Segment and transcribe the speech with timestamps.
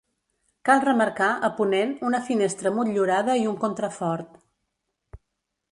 [0.69, 4.43] Cal remarcar, a ponent, una finestra motllurada i un contrafort.